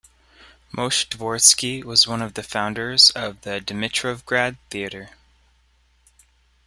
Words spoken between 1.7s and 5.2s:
was one of the founders of the Dimitrovgrad Theatre.